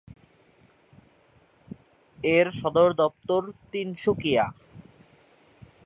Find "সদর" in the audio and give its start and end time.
2.59-2.89